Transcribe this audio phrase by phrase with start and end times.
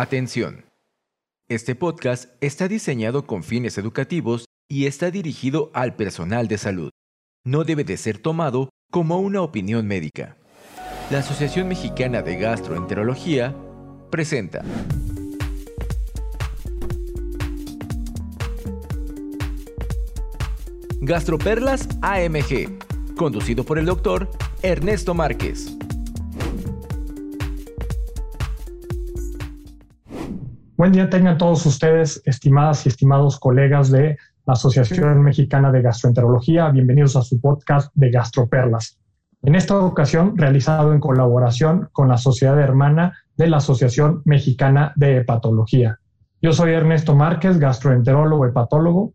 [0.00, 0.64] Atención.
[1.46, 6.88] Este podcast está diseñado con fines educativos y está dirigido al personal de salud.
[7.44, 10.38] No debe de ser tomado como una opinión médica.
[11.10, 13.54] La Asociación Mexicana de Gastroenterología
[14.10, 14.64] presenta
[21.02, 24.30] Gastroperlas AMG, conducido por el doctor
[24.62, 25.76] Ernesto Márquez.
[30.80, 34.16] Buen día tengan todos ustedes, estimadas y estimados colegas de
[34.46, 36.70] la Asociación Mexicana de Gastroenterología.
[36.70, 38.98] Bienvenidos a su podcast de Gastroperlas.
[39.42, 45.18] En esta ocasión, realizado en colaboración con la Sociedad Hermana de la Asociación Mexicana de
[45.18, 45.98] Hepatología.
[46.40, 49.12] Yo soy Ernesto Márquez, gastroenterólogo hepatólogo.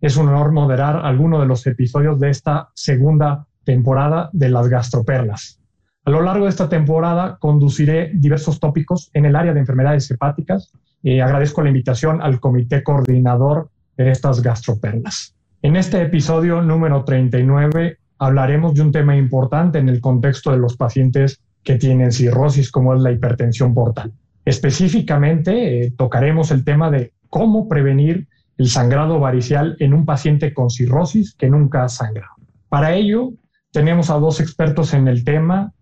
[0.00, 5.60] Es un honor moderar algunos de los episodios de esta segunda temporada de las Gastroperlas.
[6.04, 10.72] A lo largo de esta temporada conduciré diversos tópicos en el área de enfermedades hepáticas,
[11.06, 15.36] y agradezco la invitación al comité coordinador de estas gastroperlas.
[15.62, 20.76] En este episodio número 39 hablaremos de un tema importante en el contexto de los
[20.76, 24.12] pacientes que tienen cirrosis, como es la hipertensión portal.
[24.44, 28.26] Específicamente, eh, tocaremos el tema de cómo prevenir
[28.58, 32.34] el sangrado varicial en un paciente con cirrosis que nunca ha sangrado.
[32.68, 33.30] Para ello,
[33.70, 35.72] tenemos a dos expertos en el tema,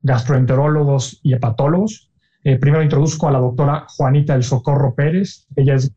[0.00, 2.09] gastroenterólogos y hepatólogos,
[2.42, 5.46] eh, primero introduzco a la doctora Juanita del Socorro Pérez.
[5.56, 5.94] Ella es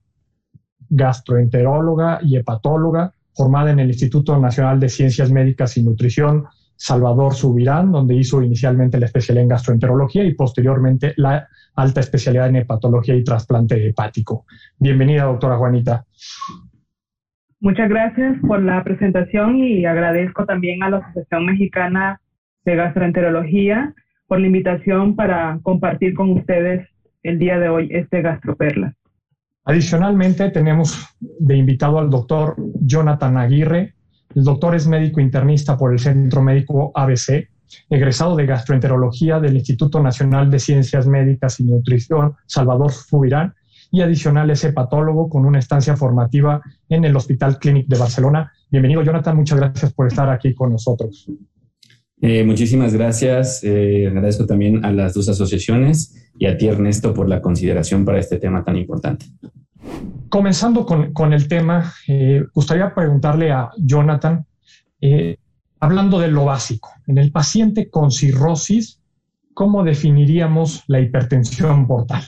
[0.89, 7.91] gastroenteróloga y hepatóloga, formada en el Instituto Nacional de Ciencias Médicas y Nutrición Salvador Subirán,
[7.91, 13.23] donde hizo inicialmente la especialidad en gastroenterología y posteriormente la alta especialidad en hepatología y
[13.23, 14.45] trasplante hepático.
[14.77, 16.05] Bienvenida, doctora Juanita.
[17.59, 22.19] Muchas gracias por la presentación y agradezco también a la Asociación Mexicana
[22.65, 23.95] de Gastroenterología
[24.33, 26.89] por la invitación para compartir con ustedes
[27.21, 28.95] el día de hoy este Gastroperla.
[29.63, 33.93] Adicionalmente, tenemos de invitado al doctor Jonathan Aguirre.
[34.33, 37.47] El doctor es médico internista por el Centro Médico ABC,
[37.91, 43.53] egresado de gastroenterología del Instituto Nacional de Ciencias Médicas y Nutrición Salvador Fubirán
[43.91, 48.51] y adicional es hepatólogo con una estancia formativa en el Hospital Clínic de Barcelona.
[48.71, 49.37] Bienvenido, Jonathan.
[49.37, 51.29] Muchas gracias por estar aquí con nosotros.
[52.25, 53.65] Eh, muchísimas gracias.
[53.65, 58.17] Eh, agradezco también a las dos asociaciones y a ti, Ernesto, por la consideración para
[58.17, 59.25] este tema tan importante.
[60.29, 64.45] Comenzando con, el tema, eh, gustaría preguntarle a Jonathan,
[65.81, 69.01] hablando de lo básico, en el paciente con cirrosis,
[69.53, 72.23] ¿cómo definiríamos la hipertensión portal?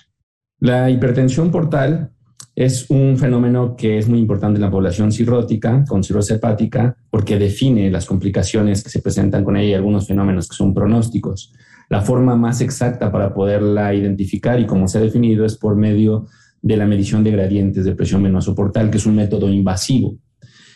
[0.60, 2.12] La hipertensión portal
[2.56, 7.38] es un fenómeno que es muy importante en la población cirrótica, con cirrosis hepática, porque
[7.38, 11.52] define las complicaciones que se presentan con ella y algunos fenómenos que son pronósticos.
[11.90, 16.28] La forma más exacta para poderla identificar y como se ha definido es por medio
[16.62, 20.16] de la medición de gradientes de presión venoso portal, que es un método invasivo.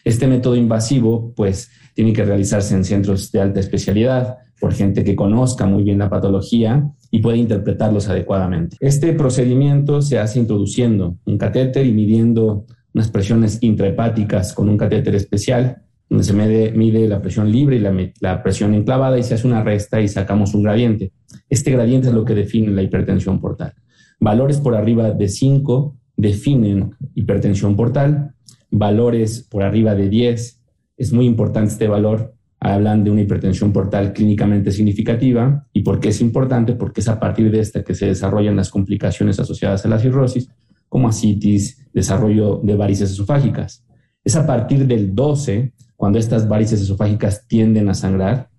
[0.04, 5.16] Este método invasivo, pues, tiene que realizarse en centros de alta especialidad, por gente que
[5.16, 8.78] conozca muy bien la patología y puede interpretarlos adecuadamente.
[8.80, 15.16] Este procedimiento se hace introduciendo un catéter y midiendo unas presiones intrahepáticas con un catéter
[15.16, 19.48] especial, donde se mide, la presión libre y la, la, presión enclavada y se hace
[19.48, 21.12] una resta y sacamos un gradiente.
[21.50, 23.74] Este gradiente es lo que define la hipertensión portal.
[24.20, 28.34] Valores por arriba de 5 definen hipertensión portal,
[28.72, 30.62] valores por arriba de 10,
[30.98, 35.66] es muy importante este valor, hablan de una hipertensión portal clínicamente significativa.
[35.74, 36.74] ¿Y por qué es importante?
[36.74, 40.50] Porque es a partir de esta que se desarrollan las complicaciones asociadas a la cirrosis,
[40.90, 43.86] como asitis, desarrollo de varices esofágicas.
[44.24, 48.50] Es a partir del 12 cuando estas varices esofágicas tienden a sangrar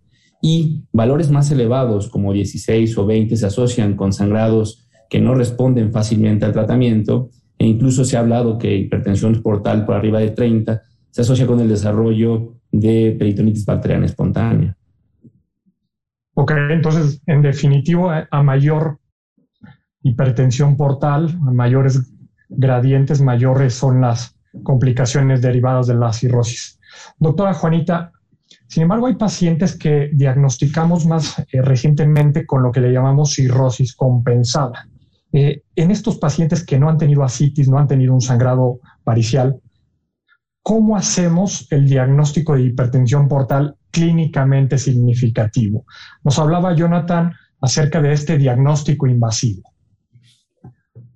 [0.43, 5.93] y valores más elevados como 16 o 20 se asocian con sangrados que no responden
[5.93, 10.83] fácilmente al tratamiento e incluso se ha hablado que hipertensión portal por arriba de 30
[11.11, 14.77] se asocia con el desarrollo de peritonitis bacteriana espontánea.
[16.35, 18.99] Ok, entonces, en definitivo, a mayor
[20.03, 22.13] hipertensión portal, a mayores
[22.49, 26.81] gradientes, mayores son las complicaciones derivadas de la cirrosis.
[27.19, 28.13] Doctora Juanita,
[28.67, 33.95] sin embargo, hay pacientes que diagnosticamos más eh, recientemente con lo que le llamamos cirrosis
[33.95, 34.89] compensada.
[35.33, 39.61] Eh, en estos pacientes que no han tenido asitis, no han tenido un sangrado paricial,
[40.63, 45.85] ¿cómo hacemos el diagnóstico de hipertensión portal clínicamente significativo?
[46.25, 49.63] Nos hablaba Jonathan acerca de este diagnóstico invasivo.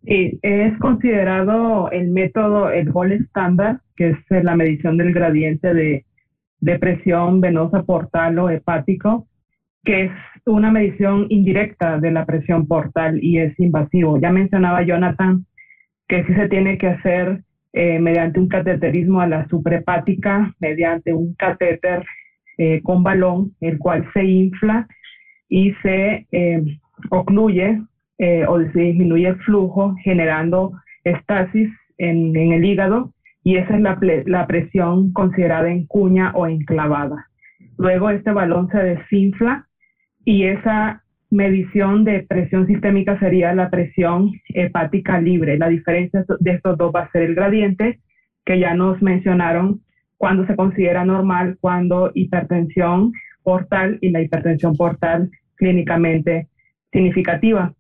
[0.05, 6.05] Sí, es considerado el método, el gold estándar, que es la medición del gradiente de,
[6.61, 9.26] de presión venosa portal o hepático,
[9.82, 10.12] que es
[10.46, 14.20] una medición indirecta de la presión portal y es invasivo.
[14.20, 15.46] Ya mencionaba Jonathan
[16.08, 17.43] que sí se tiene que hacer
[17.75, 22.05] eh, mediante un cateterismo a la suprepática, mediante un catéter
[22.56, 24.87] eh, con balón, el cual se infla
[25.49, 26.62] y se eh,
[27.11, 27.82] ocluye
[28.49, 30.73] o se disminuye el flujo, generando
[31.03, 31.69] estasis
[31.99, 33.12] en, en el hígado,
[33.43, 37.27] y esa es la, la presión considerada en cuña o enclavada.
[37.77, 39.67] Luego este balón se desinfla
[40.25, 45.59] y esa medición de presión sistémica sería la presión hepática libre.
[45.59, 48.00] La diferencia de estos dos va a ser el gradiente,
[48.44, 49.81] que ya nos mencionaron
[50.17, 53.12] cuando se considera normal, cuando hipertensión
[53.43, 56.49] portal y la hipertensión portal clínicamente
[56.93, 57.75] significativa.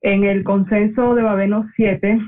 [0.00, 2.18] En el consenso de Babeno 7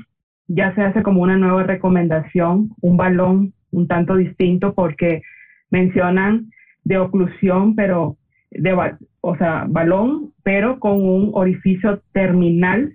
[0.47, 5.21] ya se hace como una nueva recomendación, un balón un tanto distinto porque
[5.69, 6.49] mencionan
[6.83, 8.17] de oclusión, pero
[8.51, 8.93] de,
[9.27, 12.93] o sea, balón, pero con un orificio terminal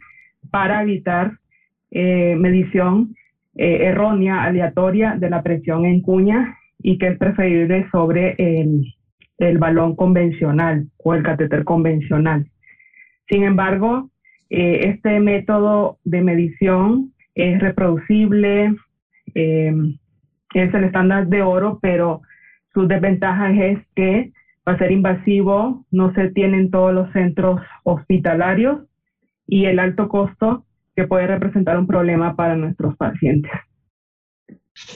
[0.53, 1.33] para evitar
[1.91, 3.17] eh, medición
[3.57, 8.95] eh, errónea, aleatoria de la presión en cuña y que es preferible sobre el,
[9.39, 12.47] el balón convencional o el catéter convencional.
[13.29, 14.09] Sin embargo,
[14.51, 18.77] eh, este método de medición es reproducible,
[19.35, 19.75] es
[20.75, 22.23] el estándar de oro, pero
[22.73, 24.31] sus desventajas es que
[24.69, 28.81] va a ser invasivo, no se tienen todos los centros hospitalarios
[29.47, 30.65] y el alto costo
[30.95, 33.53] que puede representar un problema para nuestros pacientes.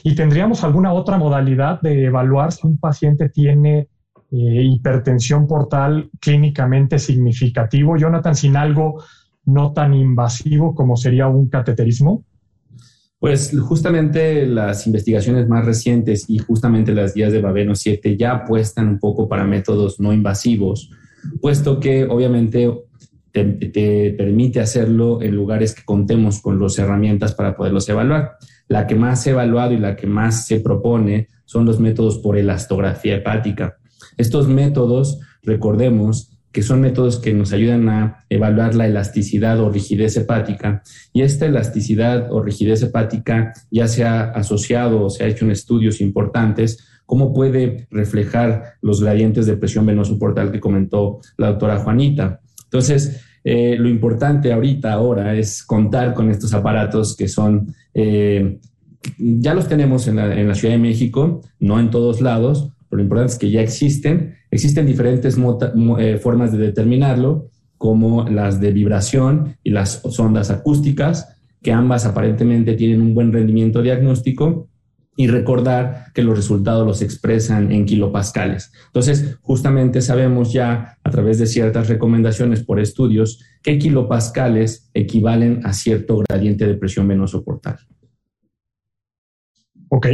[0.03, 3.89] ¿Y tendríamos alguna otra modalidad de evaluar si un paciente tiene
[4.31, 9.03] eh, hipertensión portal clínicamente significativo, Jonathan, sin algo
[9.45, 12.25] no tan invasivo como sería un cateterismo?
[13.25, 18.87] Pues justamente las investigaciones más recientes y justamente las guías de Babeno 7 ya apuestan
[18.87, 20.91] un poco para métodos no invasivos,
[21.41, 22.71] puesto que obviamente
[23.33, 28.33] te, permite hacerlo en lugares que contemos con las herramientas para poderlos evaluar.
[28.69, 32.19] La que más se ha evaluado y la que más se propone son los métodos
[32.19, 33.79] por elastografía hepática.
[34.19, 40.17] Estos métodos, recordemos, que son métodos que nos ayudan a evaluar la elasticidad o rigidez
[40.17, 40.85] hepática.
[41.13, 45.51] Y esta elasticidad o rigidez hepática ya se ha asociado o se ha hecho en
[45.51, 51.81] estudios importantes cómo puede reflejar los gradientes de presión venoso portal que comentó la doctora
[51.81, 52.41] Juanita.
[52.63, 58.61] Entonces, eh, lo importante ahorita, ahora, es contar con estos aparatos que son, eh,
[59.19, 62.99] ya los tenemos en la, en la Ciudad de México, no en todos lados, pero
[62.99, 65.37] lo importante es que ya existen Existen diferentes
[65.99, 72.75] eh, formas de determinarlo, como las de vibración y las sondas acústicas, que ambas aparentemente
[72.75, 74.69] tienen un buen rendimiento diagnóstico
[75.17, 78.71] y recordar que los resultados los expresan en kilopascales.
[78.87, 85.73] Entonces, justamente sabemos ya a través de ciertas recomendaciones por estudios qué kilopascales equivalen a
[85.73, 87.79] cierto gradiente de presión venoso portal.
[89.89, 90.07] Ok,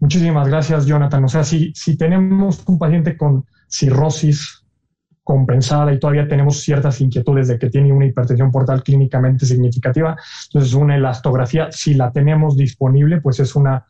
[0.00, 1.24] muchísimas gracias, Jonathan.
[1.24, 4.64] O sea, si, si tenemos un paciente con cirrosis
[5.26, 10.16] compensada y todavía tenemos ciertas inquietudes de que tiene una hipertensión portal clínicamente significativa.
[10.46, 13.84] Entonces, una elastografía, si la tenemos disponible, pues es una,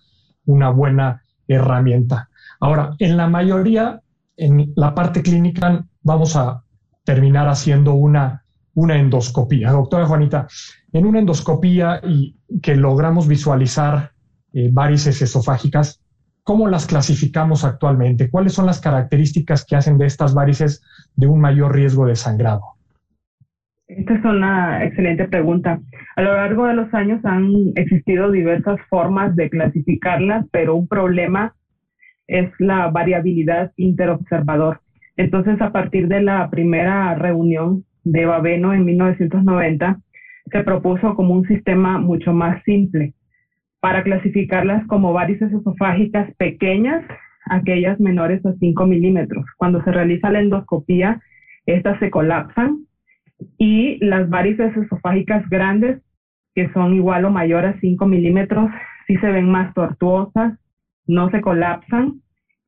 [0.46, 2.30] una buena herramienta.
[2.58, 4.00] Ahora, en la mayoría,
[4.36, 6.62] en la parte clínica, vamos a
[7.04, 8.44] terminar haciendo una,
[8.74, 9.72] una endoscopía.
[9.72, 10.48] Doctora Juanita,
[10.92, 14.12] en una endoscopía y que logramos visualizar
[14.54, 16.00] eh, varices esofágicas,
[16.46, 18.30] ¿Cómo las clasificamos actualmente?
[18.30, 20.80] ¿Cuáles son las características que hacen de estas varices
[21.16, 22.62] de un mayor riesgo de sangrado?
[23.88, 25.80] Esta es una excelente pregunta.
[26.14, 31.52] A lo largo de los años han existido diversas formas de clasificarlas, pero un problema
[32.28, 34.78] es la variabilidad interobservador.
[35.16, 39.98] Entonces, a partir de la primera reunión de Babeno en 1990,
[40.52, 43.14] se propuso como un sistema mucho más simple
[43.86, 47.04] para clasificarlas como varices esofágicas pequeñas,
[47.44, 49.44] aquellas menores a 5 milímetros.
[49.58, 51.20] Cuando se realiza la endoscopía,
[51.66, 52.78] estas se colapsan
[53.58, 56.02] y las varices esofágicas grandes,
[56.56, 58.72] que son igual o mayor a 5 milímetros,
[59.06, 60.58] sí se ven más tortuosas,
[61.06, 62.22] no se colapsan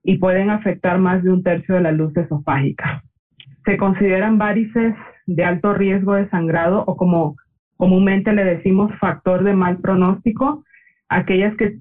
[0.05, 3.03] y pueden afectar más de un tercio de la luz esofágica.
[3.65, 4.95] Se consideran varices
[5.27, 7.35] de alto riesgo de sangrado o como
[7.77, 10.63] comúnmente le decimos factor de mal pronóstico
[11.09, 11.79] aquellas que,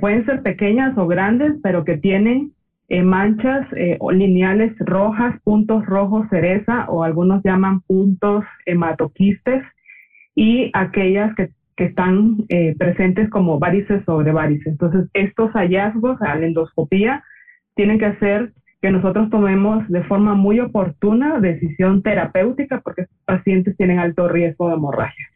[0.00, 2.52] pueden ser pequeñas o grandes, pero que tienen
[2.88, 9.62] eh, manchas eh, lineales rojas, puntos rojos cereza o algunos llaman puntos hematoquistes
[10.34, 14.68] y aquellas que, están eh, presentes como varices sobre varices.
[14.68, 17.24] Entonces, estos hallazgos a la endoscopía
[17.74, 23.76] tienen que ser que nosotros tomemos de forma muy oportuna decisión terapéutica porque estos pacientes
[23.76, 25.31] tienen alto riesgo de hemorragia.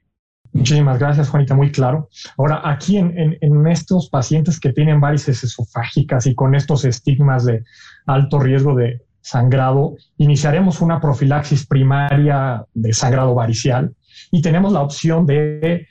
[0.57, 2.09] Muchísimas gracias, Juanita, muy claro.
[2.39, 7.63] Ahora, aquí en, estos pacientes que tienen varices esofágicas y con estos estigmas de
[8.07, 13.95] alto riesgo de sangrado, iniciaremos una profilaxis primaria de sangrado varicial
[14.31, 15.87] y tenemos la opción de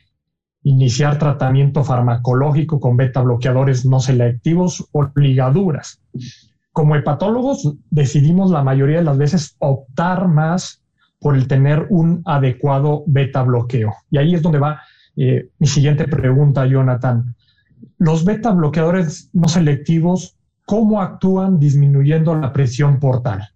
[0.64, 6.02] iniciar tratamiento farmacológico con beta bloqueadores no selectivos o ligaduras.
[6.72, 10.82] Como hepatólogos decidimos la mayoría de las veces optar más
[11.20, 13.94] por el tener un adecuado beta bloqueo.
[14.12, 14.82] Y ahí es donde va
[15.16, 17.36] eh, mi siguiente pregunta, Jonathan.
[17.98, 23.48] Los beta bloqueadores no selectivos, ¿cómo actúan disminuyendo la presión portal?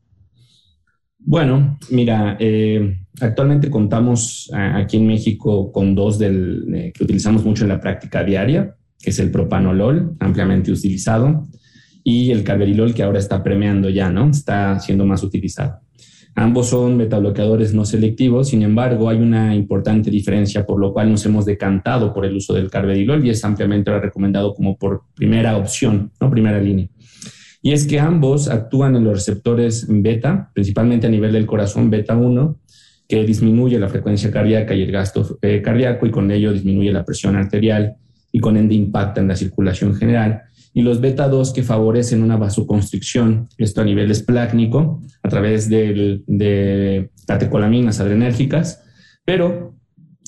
[1.19, 7.63] Bueno, mira, eh, actualmente contamos aquí en México con dos del, eh, que utilizamos mucho
[7.63, 11.47] en la práctica diaria, que es el propanolol, ampliamente utilizado,
[12.03, 14.29] y el carvedilol, que ahora está premiando ya, ¿no?
[14.29, 15.81] Está siendo más utilizado.
[16.35, 21.25] Ambos son metabloqueadores no selectivos, sin embargo, hay una importante diferencia por lo cual nos
[21.25, 26.11] hemos decantado por el uso del carvedilol y es ampliamente recomendado como por primera opción,
[26.21, 26.87] no primera línea.
[27.61, 32.15] Y es que ambos actúan en los receptores beta, principalmente a nivel del corazón beta
[32.15, 32.57] 1,
[33.07, 37.03] que disminuye la frecuencia cardíaca y el gasto eh, cardíaco y con ello disminuye la
[37.03, 37.95] presión arterial
[38.31, 42.37] y con ende impacta en la circulación general y los beta 2 que favorecen una
[42.37, 48.83] vasoconstricción, esto a nivel esplácnico, a través de, de catecolaminas adrenérgicas,
[49.25, 49.75] pero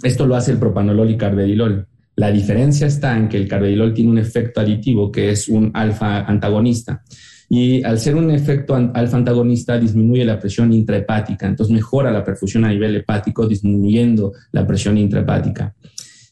[0.04, 1.88] esto lo hace el propanolol y carvedilol.
[2.16, 6.22] La diferencia está en que el carvedilol tiene un efecto aditivo que es un alfa
[6.22, 7.04] antagonista.
[7.50, 12.64] Y al ser un efecto alfa antagonista disminuye la presión intrahepática, entonces mejora la perfusión
[12.64, 15.76] a nivel hepático disminuyendo la presión intrahepática.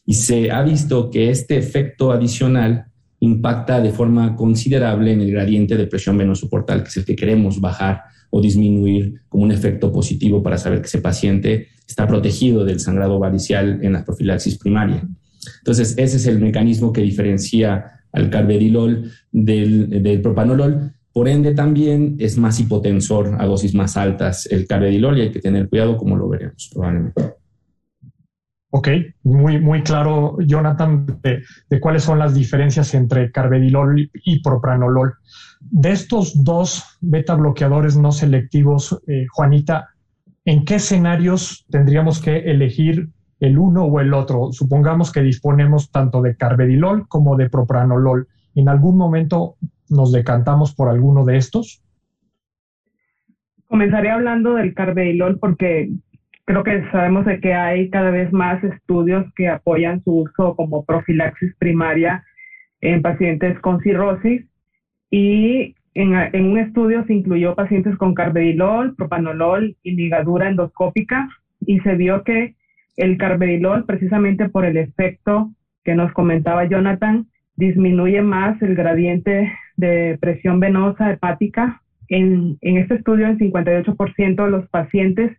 [0.06, 2.86] Y se ha visto que este efecto adicional
[3.20, 7.16] impacta de forma considerable en el gradiente de presión venoso portal, que es el que
[7.16, 12.64] queremos bajar o disminuir como un efecto positivo para saber que ese paciente está protegido
[12.64, 15.06] del sangrado varicial en la profilaxis primaria.
[15.58, 20.92] Entonces, ese es el mecanismo que diferencia al carvedilol del, del propanolol.
[21.12, 25.40] Por ende, también es más hipotensor a dosis más altas el carvedilol y hay que
[25.40, 27.39] tener cuidado, como lo veremos probablemente.
[28.72, 28.88] Ok,
[29.24, 35.14] muy, muy claro, Jonathan, de, cuáles son las diferencias entre carvedilol y propranolol.
[35.60, 39.88] De estos dos beta bloqueadores no selectivos, eh, Juanita,
[40.44, 43.08] ¿en qué escenarios tendríamos que elegir
[43.40, 44.52] el uno o el otro?
[44.52, 48.28] Supongamos que disponemos tanto de carvedilol como de propranolol.
[48.54, 49.56] ¿En algún momento
[49.88, 51.82] nos decantamos por alguno de estos?
[53.66, 55.90] Comenzaré hablando del carvedilol porque
[56.50, 60.84] creo que sabemos de que hay cada vez más estudios que apoyan su uso como
[60.84, 62.24] profilaxis primaria
[62.80, 64.44] en pacientes con cirrosis
[65.10, 71.28] y en, un estudio se incluyó pacientes con carvedilol, propanolol y ligadura endoscópica
[71.60, 72.56] y se vio que
[72.96, 75.52] el carvedilol, precisamente por el efecto
[75.84, 81.80] que nos comentaba Jonathan, disminuye más el gradiente de presión venosa hepática.
[82.08, 85.30] En, en este estudio, en 58% de los pacientes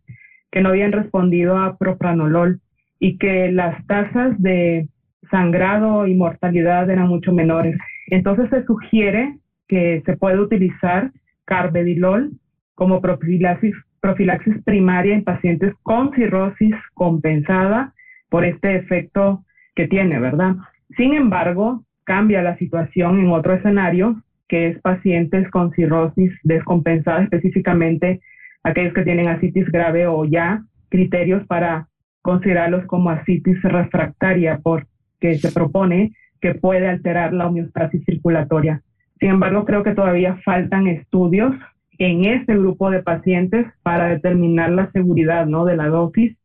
[0.51, 2.59] que no habían respondido a propranolol
[2.99, 4.87] y que las tasas de
[5.29, 7.77] sangrado y mortalidad eran mucho menores.
[8.07, 11.11] Entonces se sugiere que se puede utilizar
[11.45, 12.31] carvedilol
[12.75, 17.93] como profilaxis, profilaxis primaria en pacientes con cirrosis compensada
[18.29, 19.43] por este efecto
[19.75, 20.55] que tiene, ¿verdad?
[20.97, 28.19] Sin embargo, cambia la situación en otro escenario, que es pacientes con cirrosis descompensada, específicamente
[28.63, 31.87] aquellos que tienen asitis grave o ya criterios para
[32.21, 38.81] considerarlos como asitis refractaria porque se propone que puede alterar la homeostasis circulatoria.
[39.19, 41.53] Sin embargo, creo que todavía faltan estudios
[41.99, 45.65] en este grupo de pacientes para determinar la seguridad ¿no?
[45.65, 46.35] de la dosis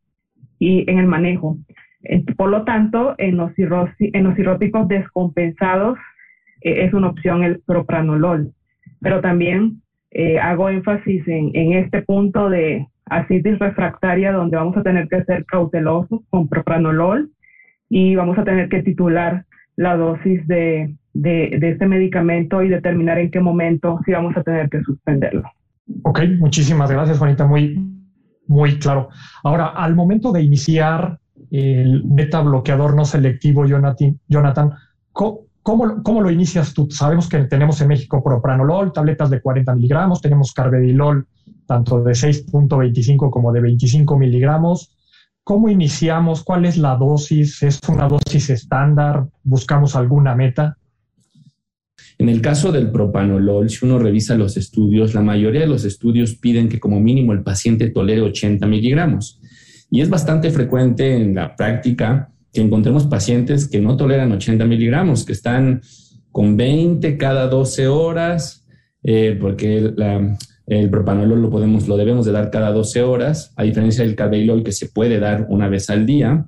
[0.59, 1.57] y en el manejo.
[2.37, 5.97] Por lo tanto, en los, en los cirróticos descompensados
[6.61, 8.51] eh, es una opción el propranolol,
[9.01, 14.83] pero también eh, hago énfasis en, en, este punto de asitis refractaria donde vamos a
[14.83, 17.31] tener que ser cautelosos con propranolol
[17.89, 19.45] y vamos a tener que titular
[19.75, 24.43] la dosis de, de, de, este medicamento y determinar en qué momento si vamos a
[24.43, 25.43] tener que suspenderlo.
[26.03, 27.45] Ok, muchísimas gracias, Juanita.
[27.45, 27.79] Muy,
[28.47, 29.09] muy claro.
[29.43, 31.19] Ahora, al momento de iniciar
[31.51, 34.71] el beta bloqueador no selectivo, Jonathan, Jonathan
[35.17, 35.46] ¿Cómo,
[36.21, 36.87] lo inicias tú?
[36.89, 41.27] Sabemos que tenemos en México propranolol, tabletas de 40 miligramos, tenemos carvedilol
[41.65, 44.91] tanto de 6.25 como de 25 miligramos.
[45.43, 46.43] ¿Cómo iniciamos?
[46.43, 47.61] ¿Cuál es la dosis?
[47.63, 49.27] ¿Es una dosis estándar?
[49.43, 50.77] ¿Buscamos alguna meta?
[52.17, 56.35] En el caso del propanolol, si uno revisa los estudios, la mayoría de los estudios
[56.35, 59.39] piden que como mínimo el paciente tolere 80 miligramos.
[59.89, 65.23] Y es bastante frecuente en la práctica que encontremos pacientes que no toleran 80 miligramos,
[65.23, 65.81] que están
[66.31, 68.65] con 20 cada 12 horas,
[69.03, 69.93] eh, porque
[70.65, 74.63] el propanolol lo podemos, lo debemos de dar cada 12 horas, a diferencia del carvedilol
[74.63, 76.47] que se puede dar una vez al día.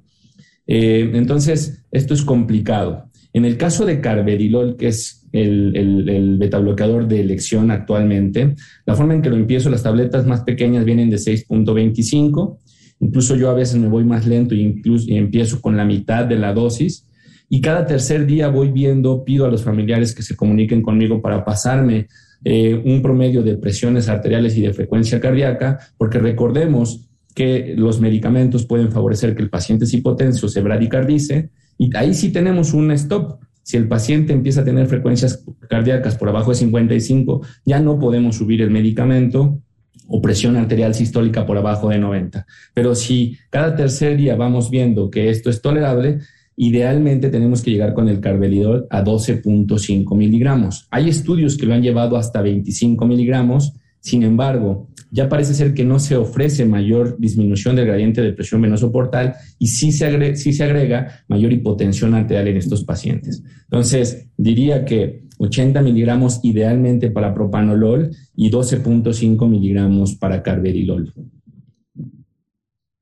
[0.65, 3.05] Eh, entonces, esto es complicado.
[3.31, 8.55] En el caso de carvedilol, que es el, el, el betabloqueador de elección actualmente,
[8.87, 12.57] la forma en que lo empiezo, las tabletas más pequeñas vienen de 6.25
[12.99, 16.25] Incluso yo a veces me voy más lento y, incluso, y empiezo con la mitad
[16.25, 17.07] de la dosis.
[17.49, 21.43] Y cada tercer día voy viendo, pido a los familiares que se comuniquen conmigo para
[21.43, 22.07] pasarme
[22.43, 28.65] eh, un promedio de presiones arteriales y de frecuencia cardíaca, porque recordemos que los medicamentos
[28.65, 33.39] pueden favorecer que el paciente es hipotenso, se bradicardice, y ahí sí tenemos un stop.
[33.63, 38.37] Si el paciente empieza a tener frecuencias cardíacas por abajo de 55, ya no podemos
[38.37, 39.61] subir el medicamento
[40.09, 42.45] o presión arterial sistólica por abajo de 90.
[42.73, 46.19] Pero si cada tercer día vamos viendo que esto es tolerable,
[46.57, 50.87] idealmente tenemos que llegar con el carvedilol a 12.5 miligramos.
[50.91, 55.85] Hay estudios que lo han llevado hasta 25 miligramos, sin embargo, ya parece ser que
[55.85, 60.35] no se ofrece mayor disminución del gradiente de presión venoso portal y sí se, agrega,
[60.35, 63.43] sí se agrega mayor hipotensión arterial en estos pacientes.
[63.63, 71.13] Entonces, diría que 80 miligramos idealmente para propanolol y 12.5 miligramos para carvedilol.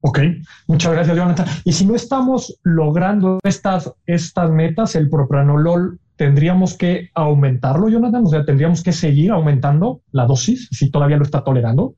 [0.01, 0.20] Ok,
[0.67, 1.48] muchas gracias, Jonathan.
[1.65, 8.24] Y si no estamos logrando estas, estas metas, el propranolol, ¿tendríamos que aumentarlo, Jonathan?
[8.24, 11.96] O sea, ¿tendríamos que seguir aumentando la dosis si todavía lo está tolerando?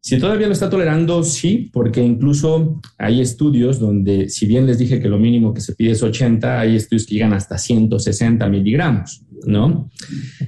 [0.00, 5.00] Si todavía lo está tolerando, sí, porque incluso hay estudios donde, si bien les dije
[5.00, 9.25] que lo mínimo que se pide es 80, hay estudios que llegan hasta 160 miligramos.
[9.46, 9.90] ¿No?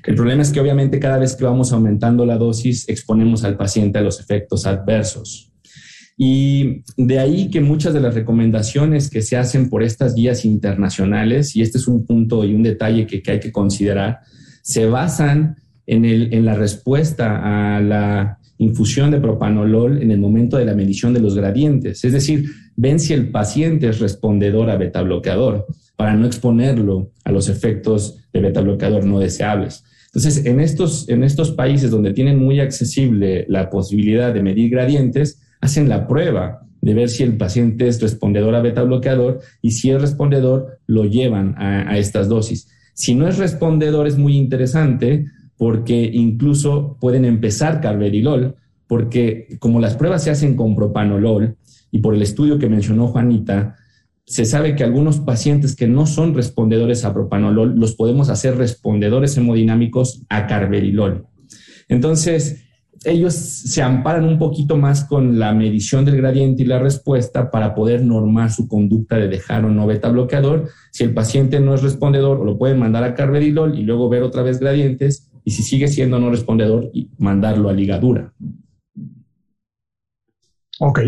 [0.05, 3.99] El problema es que obviamente cada vez que vamos aumentando la dosis exponemos al paciente
[3.99, 5.53] a los efectos adversos.
[6.17, 11.55] Y de ahí que muchas de las recomendaciones que se hacen por estas guías internacionales,
[11.55, 14.19] y este es un punto y un detalle que, hay que considerar,
[14.63, 15.57] se basan
[15.87, 21.15] en, en la respuesta a la infusión de propanolol en el momento de la medición
[21.15, 22.05] de los gradientes.
[22.05, 25.67] Es decir, ven si el paciente es respondedor a beta bloqueador
[25.99, 29.83] para no exponerlo a los efectos de beta bloqueador no deseables.
[30.07, 35.41] Entonces, en estos, en estos países donde tienen muy accesible la posibilidad de medir gradientes,
[35.61, 39.91] hacen la prueba de ver si el paciente es respondedor a beta bloqueador y si
[39.91, 42.69] es respondedor, lo llevan a, a estas dosis.
[42.95, 48.55] Si no es respondedor, es muy interesante porque incluso pueden empezar carvedilol,
[48.87, 51.57] porque como las pruebas se hacen con propanolol
[51.91, 53.75] y por el estudio que mencionó Juanita,
[54.29, 59.37] se sabe que algunos pacientes que no son respondedores a propanolol los podemos hacer respondedores
[59.39, 61.27] hemodinámicos a carvedilol.
[61.89, 62.65] Entonces,
[63.05, 67.75] ellos se amparan un poquito más con la medición del gradiente y la respuesta para
[67.75, 70.69] poder normar su conducta de dejar o no beta bloqueador.
[70.93, 74.43] Si el paciente no es respondedor, lo pueden mandar a carvedilol y luego ver otra
[74.43, 75.31] vez gradientes.
[75.43, 78.35] Y si sigue siendo no respondedor, mandarlo a ligadura.
[80.81, 81.01] Ok,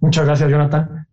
[0.00, 1.06] muchas gracias, Jonathan.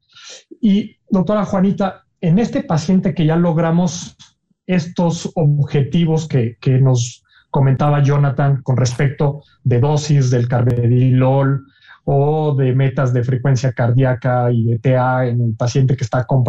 [0.61, 4.17] Y doctora Juanita, en este paciente que ya logramos
[4.65, 11.65] estos objetivos que, nos comentaba Jonathan con respecto de dosis del carvedilol
[12.05, 16.43] o de metas de frecuencia cardíaca y de TA en el paciente que está con,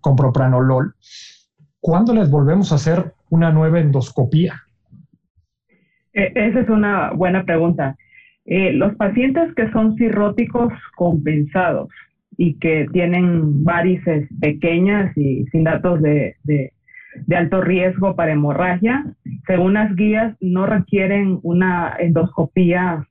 [0.00, 0.94] con propranolol,
[1.78, 4.64] ¿cuándo les volvemos a hacer una nueva endoscopía?
[6.12, 7.96] E, esa es una buena pregunta.
[8.44, 11.88] Eh, los pacientes que son cirróticos compensados,
[12.38, 16.72] y que tienen varices pequeñas y sin datos de, de,
[17.36, 19.04] alto riesgo para hemorragia,
[19.46, 23.04] según las guías, no requieren una endoscopía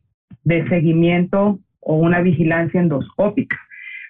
[0.45, 3.57] de seguimiento o una vigilancia endoscópica.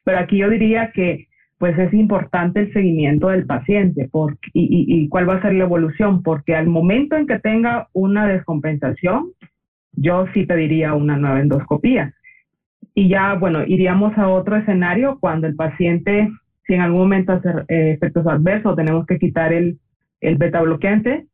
[0.06, 1.28] Pero aquí yo diría que
[1.58, 5.64] pues es importante el seguimiento del paciente porque, y, y, cuál va a ser la
[5.64, 9.32] evolución, porque al momento en que tenga una descompensación,
[9.94, 12.14] yo sí pediría una nueva endoscopía.
[12.98, 16.32] Y ya, bueno, iríamos a otro escenario cuando el paciente,
[16.66, 19.78] si en algún momento hace eh, efectos adversos, tenemos que quitar el,
[20.20, 21.28] el beta bloqueante,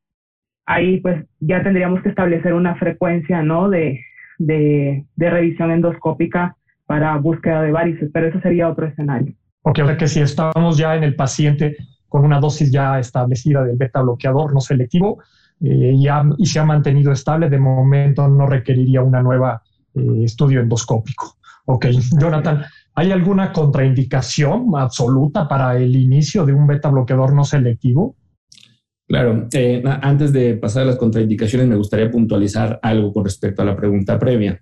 [0.65, 3.69] ahí pues ya tendríamos que establecer una frecuencia, ¿no?
[3.69, 4.01] De,
[4.39, 9.33] de, de revisión endoscópica para búsqueda de varices, pero eso sería otro escenario.
[9.61, 11.77] Ok, o sea que si estamos ya en el paciente
[12.09, 15.23] con una dosis ya establecida del beta bloqueador no selectivo
[15.61, 15.95] eh,
[16.37, 19.61] y se ha mantenido estable, de momento no requeriría una nueva
[19.95, 21.37] eh, estudio endoscópico.
[21.65, 21.87] Ok,
[22.19, 28.15] Jonathan, ¿hay alguna contraindicación absoluta para el inicio de un beta bloqueador no selectivo?
[29.07, 33.65] Claro, eh, antes de pasar a las contraindicaciones, me gustaría puntualizar algo con respecto a
[33.65, 34.61] la pregunta previa.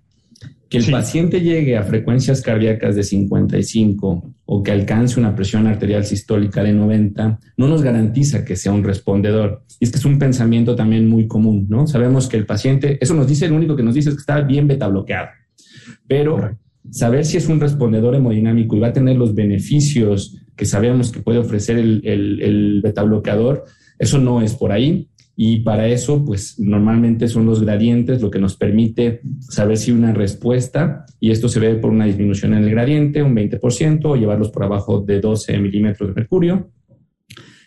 [0.70, 6.06] Que el paciente llegue a frecuencias cardíacas de 55 o que alcance una presión arterial
[6.06, 9.66] sistólica de 90 no nos garantiza que sea un respondedor.
[9.80, 11.88] Y es que es un pensamiento también muy común, ¿no?
[11.88, 14.42] Sabemos que el paciente, eso nos dice, lo único que nos dice es que está
[14.42, 15.28] bien beta bloqueado.
[16.08, 16.58] Pero
[16.90, 21.22] saber si es un respondedor hemodinámico y va a tener los beneficios que sabemos que
[21.22, 23.66] puede ofrecer el, el, el beta bloqueador,
[24.00, 25.08] eso no es por ahí.
[25.36, 30.14] Y para eso, pues normalmente son los gradientes lo que nos permite saber si una
[30.14, 34.50] respuesta, y esto se ve por una disminución en el gradiente, un 20%, o llevarlos
[34.50, 36.72] por abajo de 12 milímetros de mercurio.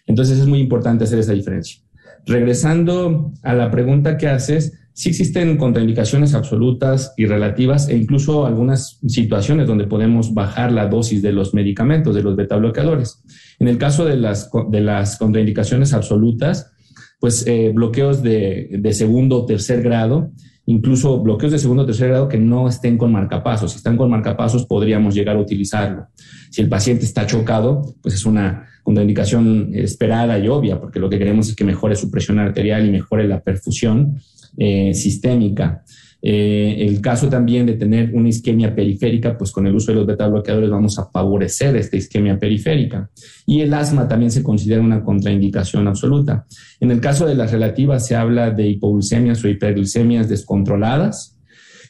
[0.07, 1.81] Entonces es muy importante hacer esa diferencia.
[2.27, 9.00] Regresando a la pregunta que haces, sí existen contraindicaciones absolutas y relativas e incluso algunas
[9.07, 13.22] situaciones donde podemos bajar la dosis de los medicamentos, de los beta bloqueadores.
[13.59, 16.72] En el caso de las, de las contraindicaciones absolutas,
[17.18, 20.30] pues eh, bloqueos de, de, segundo o tercer grado,
[20.66, 23.72] incluso bloqueos de segundo o tercer grado que no estén con marcapasos.
[23.72, 26.07] Si están con marcapasos, podríamos llegar a utilizarlo.
[26.50, 31.18] Si el paciente está chocado, pues es una contraindicación esperada y obvia, porque lo que
[31.18, 34.20] queremos es que mejore su presión arterial y mejore la perfusión
[34.56, 35.84] eh, sistémica.
[36.26, 40.06] Eh, el caso también de tener una isquemia periférica, pues con el uso de los
[40.06, 43.10] beta bloqueadores vamos a favorecer esta isquemia periférica.
[43.44, 46.46] Y el asma también se considera una contraindicación absoluta.
[46.80, 51.36] En el caso de las relativas se habla de hipoglucemias o hiperglucemias descontroladas.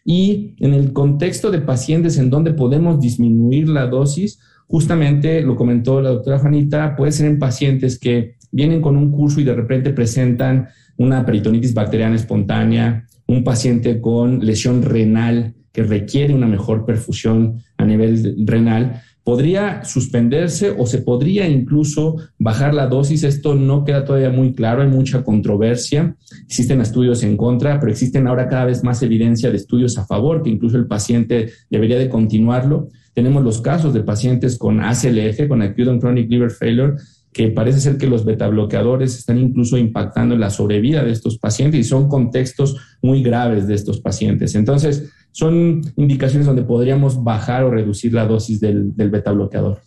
[0.04, 6.00] Y en el contexto de pacientes en donde podemos disminuir la dosis, justamente lo comentó
[6.00, 9.90] la doctora Juanita, puede ser en pacientes que vienen con un curso y de repente
[9.90, 17.60] presentan una peritonitis bacteriana espontánea, un paciente con lesión renal que requiere una mejor perfusión
[17.76, 23.24] a nivel renal, podría suspenderse o se podría incluso bajar la dosis.
[23.24, 26.14] Esto no queda todavía muy claro, hay mucha controversia.
[26.44, 30.42] Existen estudios en contra, pero existen ahora cada vez más evidencia de estudios a favor,
[30.42, 32.88] que incluso el paciente debería de continuarlo.
[33.14, 36.94] Tenemos los casos de pacientes con ACLF, con Acute and Chronic Liver Failure,
[37.32, 41.80] que parece ser que los betabloqueadores están incluso impactando en la sobrevida de estos pacientes
[41.80, 44.54] y son contextos muy graves de estos pacientes.
[44.54, 49.80] Entonces, son indicaciones donde podríamos bajar o reducir la dosis del, betabloqueador.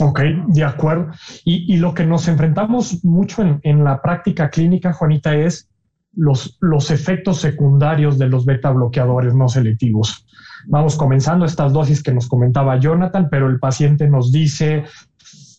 [0.00, 1.12] Ok, de acuerdo.
[1.44, 5.70] Y, lo que nos enfrentamos mucho en, la práctica clínica, Juanita, es
[6.12, 10.26] los, los efectos secundarios de los beta bloqueadores no selectivos.
[10.66, 14.84] Vamos comenzando estas dosis que nos comentaba Jonathan, pero el paciente nos dice,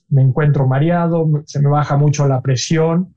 [0.10, 3.14] me encuentro mareado, se me baja mucho la presión.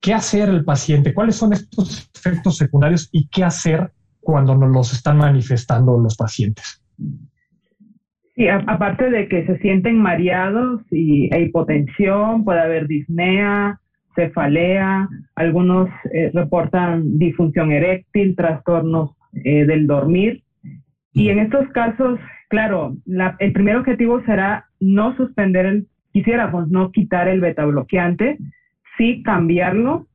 [0.00, 1.12] ¿Qué hacer el paciente?
[1.12, 6.82] ¿Cuáles son estos efectos secundarios y qué hacer cuando nos los están manifestando los pacientes?
[8.34, 13.80] Sí, aparte de que se sienten mareados y e hipotensión, puede haber disnea,
[14.14, 19.10] cefalea, algunos eh, reportan disfunción eréctil, trastornos
[19.44, 20.44] eh, del dormir.
[21.18, 22.94] Y en estos casos, claro,
[23.40, 28.38] el primer objetivo será no suspender el quisiéramos no quitar el beta bloqueante,
[28.96, 30.06] sí cambiarlo.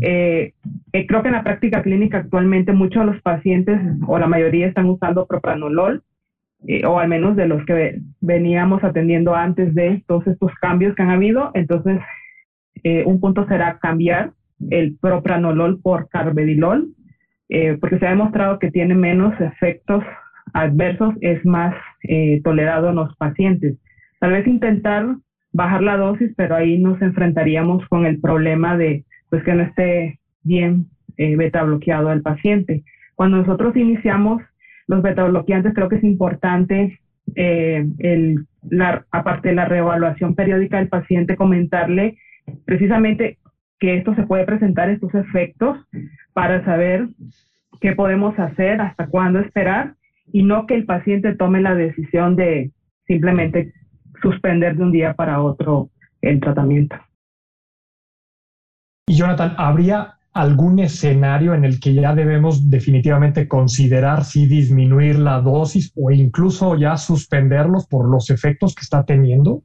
[0.00, 0.52] Eh,
[0.92, 4.68] eh, creo que en la práctica clínica actualmente muchos de los pacientes o la mayoría
[4.68, 6.02] están usando propranolol,
[6.68, 11.02] eh, o al menos de los que veníamos atendiendo antes de todos estos cambios que
[11.02, 11.50] han habido.
[11.54, 12.00] Entonces,
[13.04, 14.32] un punto será cambiar
[14.70, 16.88] el propranolol por carbedilol,
[17.80, 20.04] porque se ha demostrado que tiene menos efectos
[20.52, 21.74] adversos, es más
[22.42, 23.78] tolerado en los pacientes.
[24.20, 25.16] Tal vez intentar
[25.52, 30.18] bajar la dosis, pero ahí nos enfrentaríamos con el problema de pues que no esté
[30.42, 30.86] bien
[31.16, 32.82] eh, beta bloqueado el paciente.
[33.14, 34.42] Cuando nosotros iniciamos
[34.86, 36.98] los beta bloqueantes, creo que es importante,
[37.34, 42.18] eh, el, la, aparte de la reevaluación periódica del paciente, comentarle
[42.64, 43.38] precisamente
[43.78, 45.78] que esto se puede presentar, estos efectos,
[46.32, 47.08] para saber
[47.80, 49.94] qué podemos hacer, hasta cuándo esperar,
[50.30, 52.70] y no que el paciente tome la decisión de
[53.06, 53.72] simplemente
[54.20, 56.96] suspender de un día para otro el tratamiento.
[59.06, 65.40] Y Jonathan, ¿habría algún escenario en el que ya debemos definitivamente considerar si disminuir la
[65.40, 69.62] dosis o incluso ya suspenderlos por los efectos que está teniendo?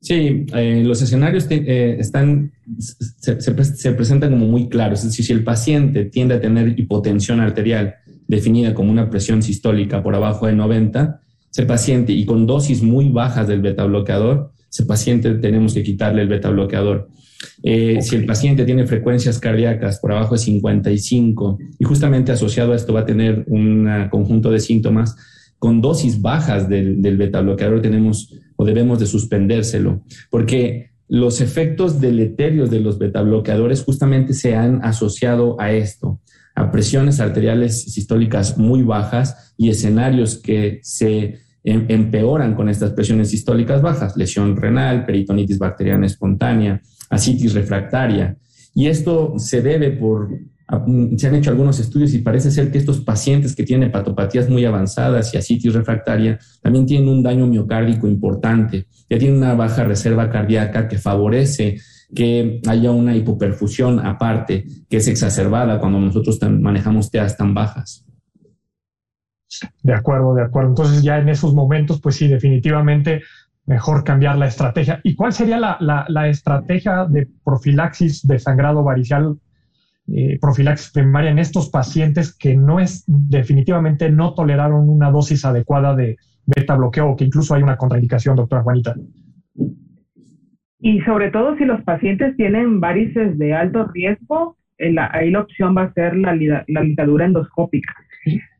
[0.00, 5.00] Sí, eh, los escenarios eh, están, se, se, presentan como muy claros.
[5.00, 7.94] Es decir, si el paciente tiende a tener hipotensión arterial
[8.34, 11.20] definida como una presión sistólica por abajo de 90,
[11.50, 16.22] ese paciente y con dosis muy bajas del beta bloqueador, ese paciente tenemos que quitarle
[16.22, 17.08] el beta bloqueador.
[17.62, 22.76] Eh, si el paciente tiene frecuencias cardíacas por abajo de 55 y justamente asociado a
[22.76, 25.14] esto va a tener un conjunto de síntomas,
[25.58, 32.00] con dosis bajas del, del beta bloqueador tenemos o debemos de suspendérselo, porque los efectos
[32.00, 36.20] deleterios de los betabloqueadores justamente se han asociado a esto,
[36.54, 43.30] a presiones arteriales sistólicas muy bajas y escenarios que se em, empeoran con estas presiones
[43.30, 48.36] sistólicas bajas, lesión renal, peritonitis bacteriana espontánea, asitis refractaria.
[48.74, 50.28] Y esto se debe por
[50.86, 54.48] Mm, se han hecho algunos estudios y parece ser que estos pacientes que tienen hepatopatías
[54.48, 59.84] muy avanzadas y asitis refractaria también tienen un daño miocárdico importante, ya tienen una baja
[59.84, 61.76] reserva cardíaca que favorece
[62.14, 68.04] que haya una hipoperfusión aparte, que es exacerbada cuando nosotros manejamos TEAs tan bajas.
[69.82, 70.70] De acuerdo, de acuerdo.
[70.70, 73.22] Entonces ya en esos momentos, pues sí, definitivamente
[73.66, 75.00] mejor cambiar la estrategia.
[75.04, 79.38] ¿Y cuál sería la, la estrategia de profilaxis de sangrado varicial
[80.06, 85.96] eh, profilaxis primaria en estos pacientes que no es definitivamente no toleraron una dosis adecuada
[85.96, 88.94] de beta bloqueo que incluso hay una contraindicación, doctora Juanita.
[90.84, 95.74] Y sobre todo si los pacientes tienen varices de alto riesgo, eh, ahí la opción
[95.74, 97.94] va a ser la, la litadura endoscópica.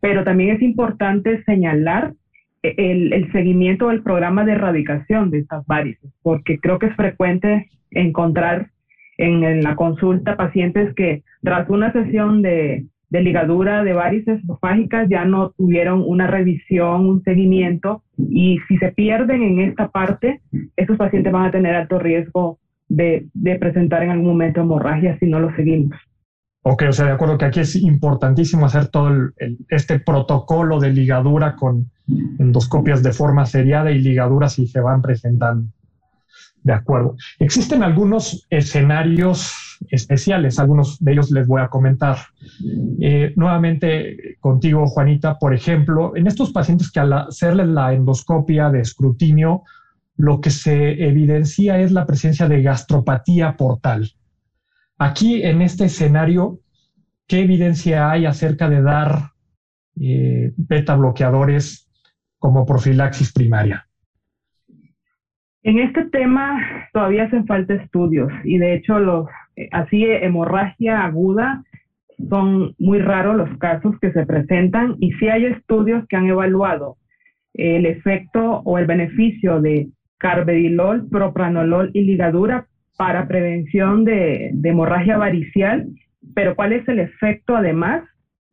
[0.00, 2.14] Pero también es importante señalar
[2.62, 6.96] eh, el, el, seguimiento del programa de erradicación de estas varices, porque creo que es
[6.96, 8.70] frecuente encontrar
[9.18, 15.50] en, la consulta pacientes que tras una sesión de, ligadura de varices esofágicas ya no
[15.50, 20.40] tuvieron una revisión, un seguimiento y si se pierden en esta parte,
[20.76, 25.40] esos pacientes van a tener alto riesgo de, presentar en algún momento hemorragia si no
[25.40, 25.96] lo seguimos.
[26.62, 29.10] Ok, o sea, de acuerdo que aquí es importantísimo hacer todo
[29.68, 31.90] este protocolo de ligadura con
[32.38, 35.68] endoscopias de forma seriada y ligaduras si se van presentando.
[36.62, 37.16] De acuerdo.
[37.38, 42.16] Existen algunos escenarios especiales, algunos de ellos les voy a comentar.
[43.00, 48.80] Eh, nuevamente contigo, Juanita, por ejemplo, en estos pacientes que al hacerles la endoscopia de
[48.80, 49.62] escrutinio,
[50.16, 54.10] lo que se evidencia es la presencia de gastropatía portal.
[54.98, 56.60] Aquí, en este escenario,
[57.26, 59.32] ¿qué evidencia hay acerca de dar
[60.00, 61.90] eh, beta bloqueadores
[62.38, 63.86] como profilaxis primaria?
[65.64, 66.60] En este tema
[66.92, 69.26] todavía hacen falta estudios y de hecho los
[69.72, 71.64] así hemorragia aguda
[72.28, 76.96] son muy raros los casos que se presentan y sí hay estudios que han evaluado
[77.54, 79.88] el efecto o el beneficio de
[80.18, 85.86] carvedilol, propranolol y ligadura para prevención de, hemorragia varicial,
[86.34, 88.04] pero cuál es el efecto además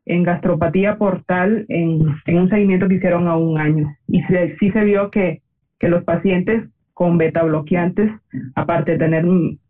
[0.05, 3.95] en gastropatía portal en, un seguimiento que hicieron a un año.
[4.07, 4.21] Y
[4.59, 5.41] sí se vio que,
[5.79, 8.11] que los pacientes con beta bloqueantes,
[8.55, 9.25] aparte de tener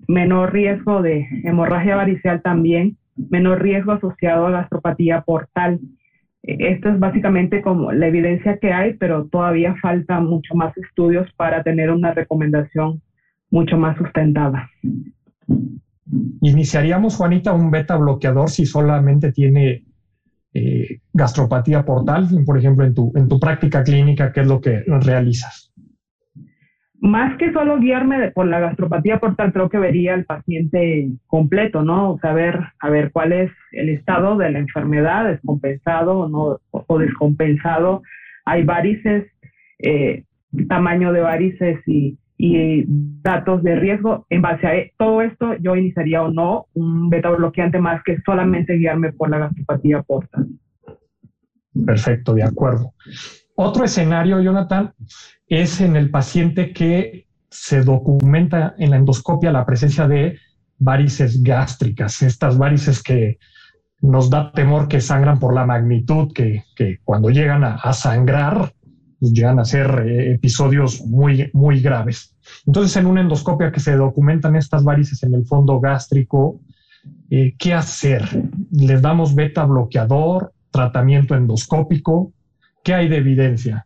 [0.07, 2.97] menor riesgo de hemorragia varicial también,
[3.29, 5.79] menor riesgo asociado a gastropatía portal.
[6.43, 11.31] E, esto es básicamente como la evidencia que hay, pero todavía falta mucho más estudios
[11.36, 13.01] para tener una recomendación
[13.49, 14.69] mucho más sustentada.
[16.41, 19.84] ¿Iniciaríamos, Juanita, un beta bloqueador si solamente tiene
[20.53, 22.27] eh, gastropatía portal?
[22.45, 25.70] Por ejemplo, en tu, en tu práctica clínica, ¿qué es lo que realizas?
[27.01, 32.19] Más que solo guiarme por la gastropatía portal, creo que vería al paciente completo, ¿no?
[32.21, 38.03] Saber a ver cuál es el estado de la enfermedad, descompensado o no, o descompensado.
[38.45, 39.25] Hay varices,
[39.79, 40.25] eh,
[40.69, 44.27] tamaño de varices y, y, datos de riesgo.
[44.29, 48.75] En base a todo esto, yo iniciaría o no un beta bloqueante más que solamente
[48.75, 50.47] guiarme por la gastropatía portal.
[51.83, 52.93] Perfecto, de acuerdo.
[53.55, 54.91] Otro escenario, Jonathan,
[55.51, 60.39] es en el paciente que se documenta en la endoscopia la presencia de
[60.77, 63.37] varices gástricas, estas varices que
[64.01, 66.63] nos da temor que sangran por la magnitud, que,
[67.03, 68.73] cuando llegan a, sangrar,
[69.19, 72.33] pues llegan a ser eh, episodios muy, muy graves.
[72.65, 76.61] Entonces, en una endoscopia que se documentan estas varices en el fondo gástrico,
[77.29, 78.23] eh, ¿qué hacer?
[78.71, 82.31] ¿Les damos beta bloqueador, tratamiento endoscópico?
[82.83, 83.85] ¿Qué hay de evidencia?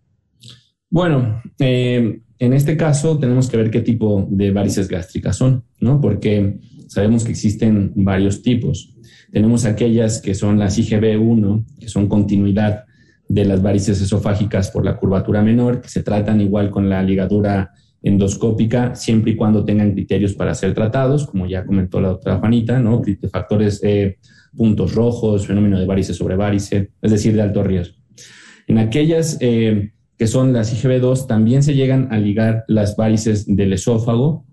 [0.95, 5.99] Bueno, eh, en este caso tenemos que ver qué tipo de varices gástricas son, ¿no?
[5.99, 8.95] Porque sabemos que existen varios tipos.
[9.29, 12.85] Tenemos aquellas que son las IgB1, que son continuidad
[13.27, 17.73] de las varices esofágicas por la curvatura menor, que se tratan igual con la ligadura
[18.01, 22.79] endoscópica, siempre y cuando tengan criterios para ser tratados, como ya comentó la doctora Juanita,
[22.79, 23.01] ¿no?
[23.29, 24.17] Factores, eh,
[24.55, 27.97] puntos rojos, fenómeno de varices sobre varice, es decir, de alto riesgo.
[28.67, 33.73] En aquellas eh, que son las IgB2, también se llegan a ligar las varices del
[33.73, 34.45] esófago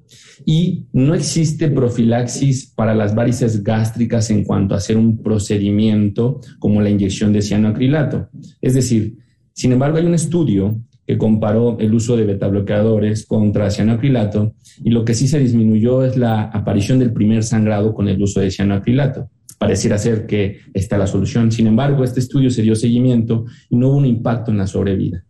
[0.45, 6.81] y no existe profilaxis para las varices gástricas en cuanto a hacer un procedimiento como
[6.81, 8.29] la inyección de cianoacrilato.
[8.61, 9.19] Es decir,
[9.53, 15.05] sin embargo, hay un estudio que comparó el uso de betabloqueadores contra cianoacrilato y lo
[15.05, 19.29] que sí se disminuyó es la aparición del primer sangrado con el uso de cianoacrilato.
[19.63, 21.53] Pareciera ser que está la solución.
[21.53, 25.25] Sin embargo, este estudio se dio seguimiento y no hubo un impacto en la sobrevida.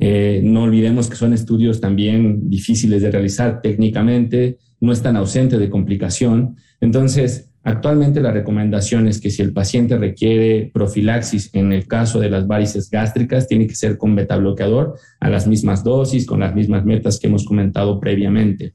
[0.00, 5.70] Eh, no olvidemos que son estudios también difíciles de realizar técnicamente, no están ausentes de
[5.70, 6.56] complicación.
[6.80, 12.28] Entonces, Actualmente la recomendación es que si el paciente requiere profilaxis en el caso de
[12.28, 16.56] las varices gástricas, tiene que ser con beta bloqueador a las mismas dosis, con las
[16.56, 18.74] mismas metas que hemos comentado previamente.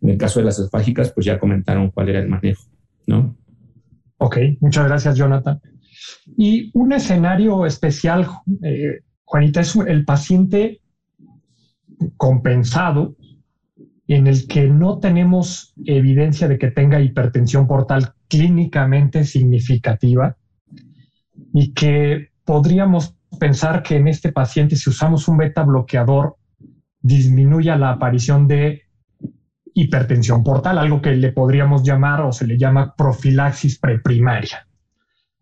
[0.00, 2.64] En el caso de las esofágicas, pues ya comentaron cuál era el manejo,
[3.06, 3.36] ¿no?
[4.18, 5.60] Ok, muchas gracias, Jonathan.
[6.36, 8.26] Y un escenario especial,
[8.62, 10.80] eh, Juanita, es el paciente
[12.16, 13.16] compensado
[14.06, 20.36] en el que no tenemos evidencia de que tenga hipertensión portal clínicamente significativa
[21.52, 26.36] y que podríamos pensar que en este paciente, si usamos un beta bloqueador,
[27.00, 28.83] disminuya la aparición de
[29.74, 34.66] hipertensión portal, algo que le podríamos llamar o se le llama profilaxis preprimaria.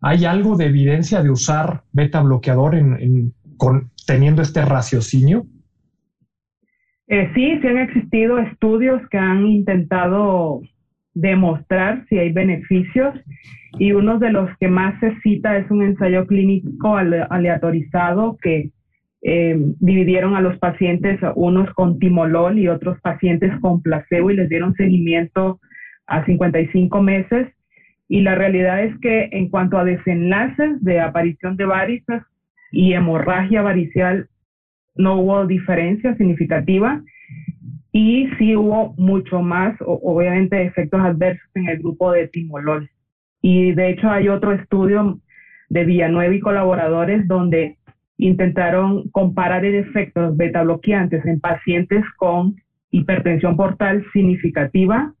[0.01, 3.33] ¿Hay algo de evidencia de usar beta bloqueador en,
[4.05, 5.45] teniendo este raciocinio?
[7.07, 10.61] Eh, sí, sí han existido estudios que han intentado
[11.13, 13.13] demostrar si hay beneficios
[13.77, 18.71] y uno de los que más se cita es un ensayo clínico aleatorizado que
[19.25, 24.49] eh, dividieron a los pacientes, unos con timolol y otros pacientes con placebo y les
[24.49, 25.59] dieron seguimiento
[26.07, 27.47] a 55 meses.
[28.09, 32.21] Y la realidad es que en cuanto a desenlaces de aparición de varices
[32.71, 34.27] y hemorragia varicial,
[34.95, 37.01] no hubo diferencia significativa
[37.93, 42.89] y sí hubo mucho más, obviamente, efectos adversos en el grupo de timolol.
[43.41, 45.19] Y de hecho hay otro estudio
[45.69, 47.77] de Villanueva y colaboradores donde
[48.23, 52.55] intentaron comparar el efecto de los beta bloqueantes en pacientes con
[52.89, 55.13] hipertensión portal significativa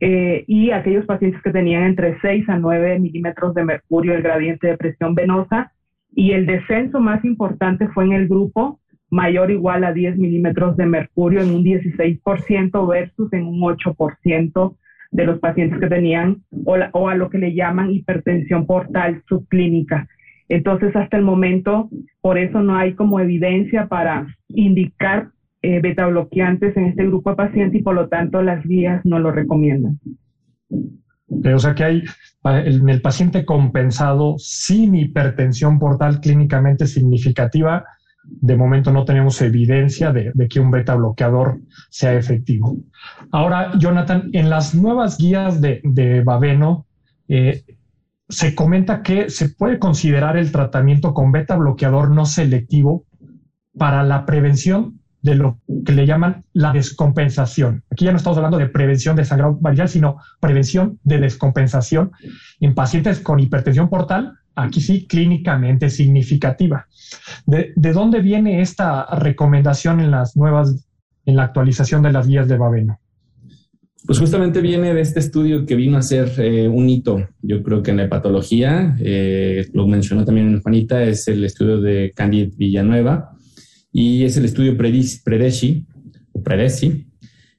[0.00, 4.68] eh, y aquellos pacientes que tenían entre 6 a 9 milímetros de mercurio el gradiente
[4.68, 5.72] de presión venosa
[6.14, 8.78] y el descenso más importante fue en el grupo
[9.10, 14.76] mayor o igual a 10 milímetros de mercurio en un 16% versus en un 8%
[15.10, 20.06] de los pacientes que tenían o, a lo que le llaman hipertensión portal subclínica.
[20.48, 25.30] Entonces, hasta el momento, por eso no hay como evidencia para indicar
[25.60, 29.18] eh, beta bloqueantes en este grupo de pacientes y por lo tanto las guías no
[29.18, 29.98] lo recomiendan.
[31.30, 32.02] O sea que hay
[32.44, 37.84] en el paciente compensado sin hipertensión portal clínicamente significativa,
[38.24, 42.76] de momento no tenemos evidencia de, que un beta bloqueador sea efectivo.
[43.30, 46.86] Ahora, Jonathan, en las nuevas guías de, de Baveno,
[47.28, 47.62] eh,
[48.28, 53.04] se comenta que se puede considerar el tratamiento con beta bloqueador no selectivo
[53.76, 57.82] para la prevención de lo que le llaman la descompensación.
[57.90, 62.12] Aquí ya no estamos hablando de prevención de sangrado varial, sino prevención de descompensación
[62.60, 66.86] en pacientes con hipertensión portal aquí sí clínicamente significativa.
[67.46, 70.88] ¿De, dónde viene esta recomendación en las nuevas,
[71.24, 73.00] en la actualización de las guías de Baveno?
[74.06, 77.82] Pues justamente viene de este estudio que vino a ser eh, un hito, yo creo
[77.82, 83.32] que en la hepatología, eh, lo mencionó también Juanita, es el estudio de Candid Villanueva
[83.92, 85.86] y es el estudio Predeci,
[86.32, 86.42] o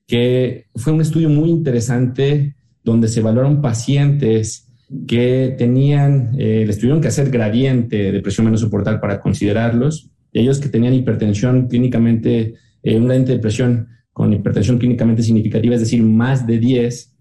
[0.07, 4.67] que fue un estudio muy interesante donde se evaluaron pacientes
[5.07, 10.39] que tenían, eh, les tuvieron que hacer gradiente de presión menos soportal para considerarlos, y
[10.39, 13.87] ellos que tenían hipertensión clínicamente, eh, un gradiente de presión
[14.19, 17.15] con hipertensión clínicamente significativa, es decir, más de 10,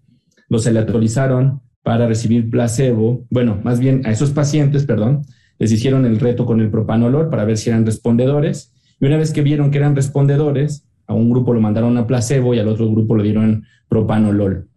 [0.49, 5.21] los aleatorizaron para recibir placebo, bueno, más bien a esos pacientes, perdón,
[5.59, 9.31] les hicieron el reto con el propanolol para ver si eran respondedores, y una vez
[9.31, 12.91] que vieron que eran respondedores, a un grupo lo mandaron a placebo y al otro
[12.91, 14.67] grupo lo dieron propanolol.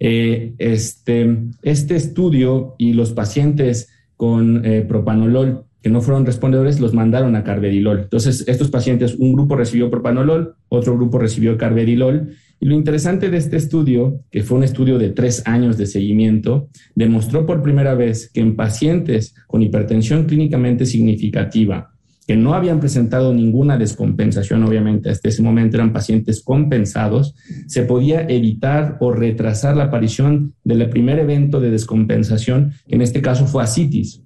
[0.00, 6.94] Eh, este, este estudio y los pacientes con eh, propanolol que no fueron respondedores los
[6.94, 8.00] mandaron a carvedilol.
[8.00, 12.30] Entonces, estos pacientes, un grupo recibió propanolol, otro grupo recibió carvedilol.
[12.60, 16.68] Y lo interesante de este estudio, que fue un estudio de tres años de seguimiento,
[16.94, 21.92] demostró por primera vez que en pacientes con hipertensión clínicamente significativa,
[22.26, 27.36] que no habían presentado ninguna descompensación, obviamente hasta ese momento eran pacientes compensados,
[27.68, 33.22] se podía evitar o retrasar la aparición del primer evento de descompensación, que en este
[33.22, 34.24] caso fue asitis.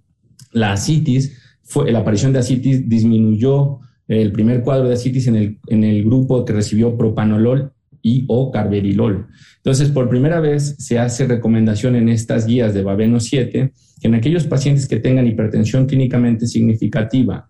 [0.53, 1.39] La asitis,
[1.73, 6.05] fue, la aparición de asitis disminuyó el primer cuadro de asitis en el, en el
[6.05, 9.29] grupo que recibió propanolol y o carvedilol.
[9.57, 14.15] Entonces, por primera vez se hace recomendación en estas guías de Babeno 7 que en
[14.15, 17.49] aquellos pacientes que tengan hipertensión clínicamente significativa,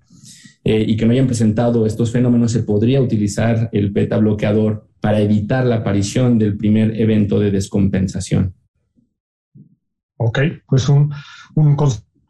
[0.65, 5.21] eh, y que no hayan presentado estos fenómenos, se podría utilizar el beta bloqueador para
[5.21, 8.55] evitar la aparición del primer evento de descompensación.
[10.19, 11.11] Ok, pues un,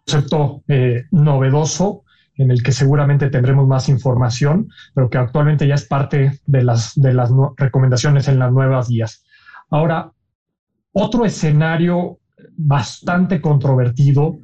[0.06, 2.04] concepto eh, novedoso
[2.36, 6.92] en el que seguramente tendremos más información, pero que actualmente ya es parte de las,
[6.94, 9.24] de las recomendaciones en las nuevas guías.
[9.70, 10.12] Ahora,
[10.92, 12.18] otro escenario
[12.56, 14.38] bastante controvertido,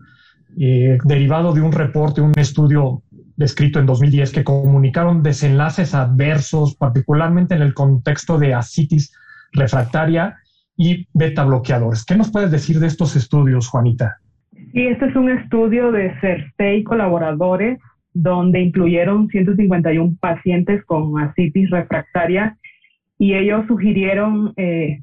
[0.59, 3.03] eh, derivado de un reporte, un estudio
[3.37, 9.13] descrito en 2010 que comunicaron desenlaces adversos, particularmente en el contexto de asitis
[9.53, 10.37] refractaria
[10.77, 12.05] y beta bloqueadores.
[12.05, 14.19] ¿Qué nos puedes decir de estos estudios, Juanita?
[14.73, 17.79] Sí, este es un estudio de CERTE y colaboradores
[18.12, 22.57] donde incluyeron 151 pacientes con asitis refractaria
[23.19, 25.01] y ellos sugirieron eh,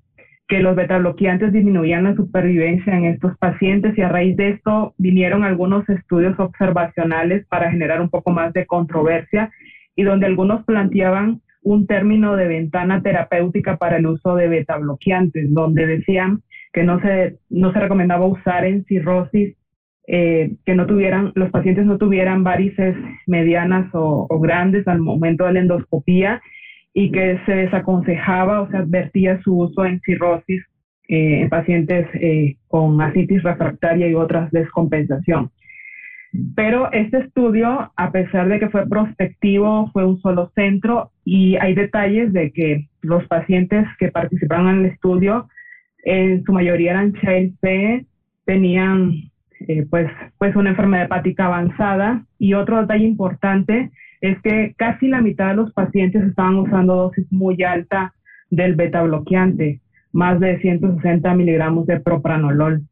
[0.47, 5.43] que los betabloqueantes disminuían la supervivencia en estos pacientes y a raíz de esto vinieron
[5.43, 9.49] algunos estudios observacionales para generar un poco más de controversia
[9.95, 15.87] y donde algunos planteaban un término de ventana terapéutica para el uso de betabloqueantes, donde
[15.87, 16.43] decían
[16.75, 19.55] que no se, no se recomendaba usar en cirrosis,
[20.07, 22.97] eh, que no tuvieran, los pacientes no tuvieran varices
[23.27, 26.41] medianas o, grandes al momento de la endoscopía
[26.93, 30.63] y que se desaconsejaba o se advertía su uso en cirrosis
[31.07, 35.51] eh, en pacientes eh, con asitis refractaria y otras descompensación.
[36.57, 41.73] Pero este estudio, a pesar de que fue prospectivo, fue un solo centro y hay
[41.73, 45.47] detalles de que los pacientes que participaron en el estudio,
[46.05, 47.55] en su mayoría eran child
[48.45, 49.11] tenían
[49.67, 53.91] eh, pues, pues una enfermedad hepática avanzada y otro detalle importante
[54.21, 58.13] es que casi la mitad de los pacientes estaban usando dosis muy alta
[58.49, 59.81] del beta bloqueante,
[60.13, 62.83] más de 160 miligramos de propranolol.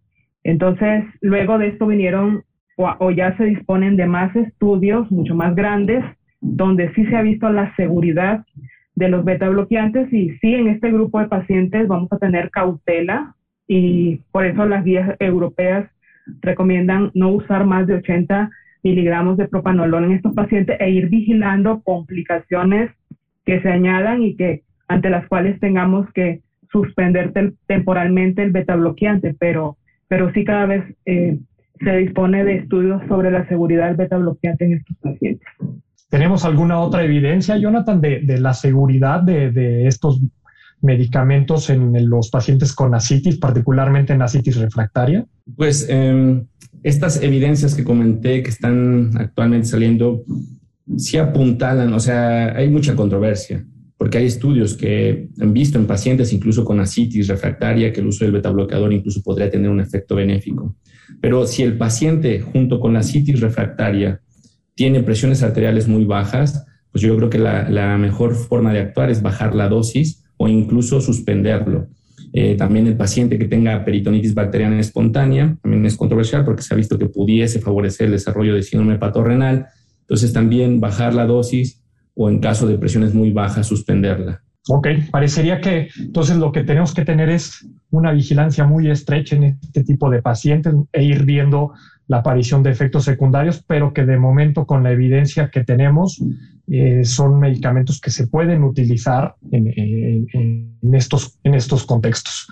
[0.44, 2.44] Entonces, luego de esto vinieron
[2.76, 6.04] o, ya se disponen de más estudios mucho más grandes,
[6.42, 8.44] donde sí se ha visto la seguridad
[8.96, 13.36] de los beta bloqueantes y sí en este grupo de pacientes vamos a tener cautela
[13.68, 15.90] y por eso las guías europeas
[16.42, 18.50] recomiendan no usar más de 80
[18.84, 22.92] miligramos de propanolol en estos pacientes e ir vigilando complicaciones
[23.46, 26.42] que se añadan y que ante las cuales tengamos que
[26.72, 27.32] suspender
[27.68, 29.78] temporalmente el beta bloqueante, pero,
[30.08, 31.38] pero sí cada vez eh,
[31.80, 35.48] se dispone de estudios sobre la seguridad del beta bloqueante en estos pacientes.
[36.14, 40.22] ¿Tenemos alguna otra evidencia, Jonathan, de, de la seguridad de, de, estos
[40.80, 45.26] medicamentos en los pacientes con asitis, particularmente en asitis refractaria?
[45.56, 46.44] Pues eh,
[46.84, 50.24] estas evidencias que comenté que están actualmente saliendo,
[50.98, 53.66] sí apuntalan, o sea, hay mucha controversia,
[53.98, 58.24] porque hay estudios que han visto en pacientes incluso con asitis refractaria que el uso
[58.24, 60.76] del betabloqueador incluso podría tener un efecto benéfico.
[61.20, 64.22] Pero si el paciente junto con la asitis refractaria
[64.76, 69.22] tiene presiones arteriales muy bajas, pues yo creo que la, mejor forma de actuar es
[69.22, 71.88] bajar la dosis o incluso suspenderlo.
[72.34, 76.78] Eh, también el paciente que tenga peritonitis bacteriana espontánea, también es controversial porque se ha
[76.78, 79.68] visto que pudiese favorecer el desarrollo de síndrome patorrenal.
[80.02, 81.84] Entonces también bajar la dosis
[82.16, 84.42] o en caso de presiones muy bajas suspenderla.
[84.70, 89.60] Ok, parecería que entonces lo que tenemos que tener es una vigilancia muy estrecha en
[89.62, 91.74] este tipo de pacientes e ir viendo
[92.08, 96.22] la aparición de efectos secundarios, pero que de momento con la evidencia que tenemos
[96.68, 102.48] eh, son medicamentos que se pueden utilizar en, estos, en estos contextos.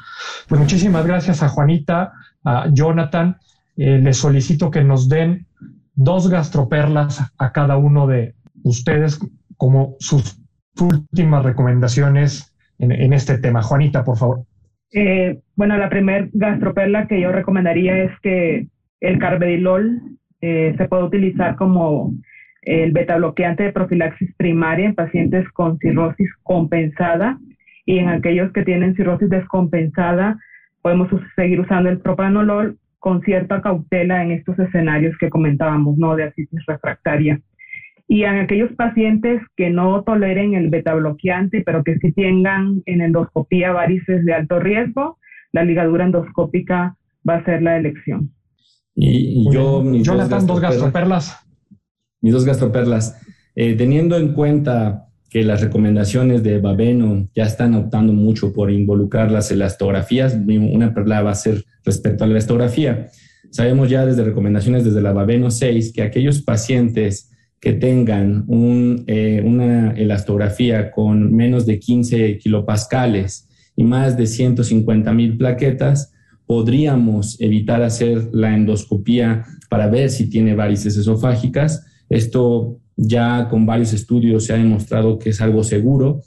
[0.47, 3.37] Pues muchísimas gracias a Juanita, a Jonathan.
[3.77, 5.47] Eh, les solicito que nos den
[5.95, 9.19] dos gastroperlas a cada uno de ustedes
[9.57, 10.41] como sus
[10.79, 13.61] últimas recomendaciones en, este tema.
[13.61, 14.43] Juanita, por favor.
[14.91, 18.67] Eh, bueno, la primer gastroperla que yo recomendaría es que
[19.01, 20.01] el carbedilol
[20.39, 22.13] se puede utilizar como
[22.61, 27.37] el beta bloqueante de profilaxis primaria en pacientes con cirrosis compensada
[27.85, 30.39] y en aquellos que tienen cirrosis descompensada
[30.81, 36.15] podemos seguir usando el propanolol con cierta cautela en estos escenarios que comentábamos, ¿no?
[36.15, 37.39] De asitis refractaria.
[38.07, 43.01] Y en aquellos pacientes que no toleren el beta bloqueante, pero que sí tengan en
[43.01, 45.17] endoscopía varices de alto riesgo,
[45.51, 46.95] la ligadura endoscópica
[47.27, 48.31] va a ser la elección.
[48.95, 51.37] Y, yo, Jonathan, dos gastroperlas
[52.21, 53.17] mis dos gastroperlas.
[53.55, 59.31] Eh, teniendo en cuenta que las recomendaciones de Babeno ya están optando mucho por involucrar
[59.31, 63.07] las elastografías, una perla va a ser respecto a la elastografía.
[63.49, 67.29] Sabemos ya desde recomendaciones desde la Babeno 6 que aquellos pacientes
[67.59, 68.45] que tengan
[69.07, 76.10] eh, una elastografía con menos de 15 kilopascales y más de 150 mil plaquetas,
[76.51, 83.93] podríamos evitar hacer la endoscopía para ver si tiene varices esofágicas esto ya con varios
[83.93, 86.23] estudios se ha demostrado que es algo seguro.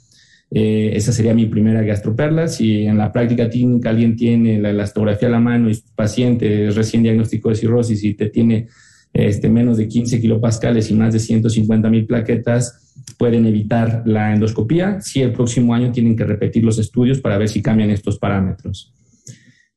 [0.49, 2.47] Eh, esa sería mi primera gastroperla.
[2.47, 6.71] Si en la práctica clínica alguien tiene la elastografía a la mano y su paciente
[6.71, 8.67] recién diagnóstico de cirrosis y te tiene
[9.13, 15.01] este, menos de 15 kilopascales y más de 150 mil plaquetas, pueden evitar la endoscopía.
[15.01, 18.91] Si el próximo año tienen que repetir los estudios para ver si cambian estos parámetros.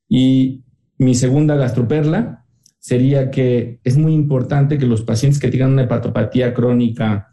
[0.08, 0.62] Y
[0.98, 2.44] mi segunda gastroperla
[2.78, 7.28] sería que es muy importante que los pacientes que tengan una hepatopatía crónica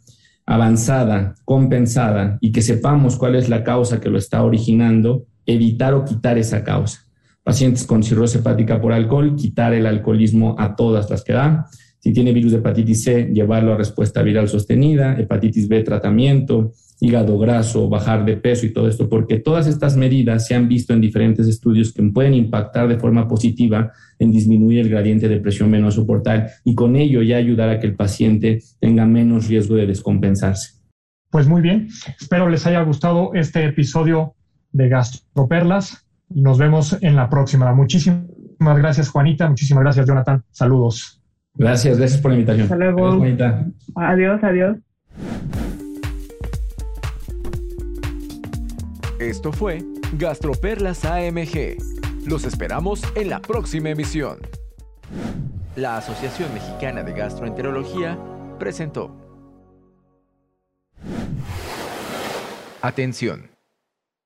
[0.46, 6.06] avanzada, compensada y que sepamos cuál es la causa que lo está originando, evitar o
[6.06, 7.00] quitar esa causa.
[7.44, 11.68] Pacientes con cirrosis hepática por alcohol, quitar el alcoholismo a todas las que da.
[12.06, 17.39] Si tiene virus de hepatitis C, llevarlo a respuesta viral sostenida, hepatitis B tratamiento, hígado
[17.39, 21.01] graso, bajar de peso y todo esto, porque todas estas medidas se han visto en
[21.01, 26.06] diferentes estudios que pueden impactar de forma positiva en disminuir el gradiente de presión venoso
[26.06, 30.76] portal y con ello ya ayudar a que el paciente tenga menos riesgo de descompensarse.
[31.32, 31.88] Pues muy bien,
[32.22, 34.36] espero les haya gustado este episodio
[34.74, 37.74] de Gastroperlas nos vemos en la próxima.
[37.74, 38.28] Muchísimas
[38.60, 41.25] gracias Juanita, muchísimas gracias Jonathan, saludos.
[41.58, 42.64] Gracias, gracias por la invitación.
[42.64, 43.24] Hasta luego.
[43.95, 44.78] Adiós, adiós.
[49.20, 49.82] Esto fue
[50.18, 51.78] Gastroperlas AMG.
[52.28, 54.39] Los esperamos en la próxima emisión.
[55.78, 58.20] La Asociación Mexicana de Gastroenterología
[58.60, 59.16] presentó.
[62.82, 63.49] Atención.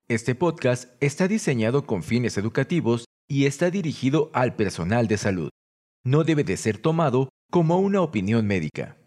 [0.07, 5.49] Este podcast está diseñado con fines educativos y está dirigido al personal de salud
[6.04, 8.99] no debe de ser tomado como una opinión médica.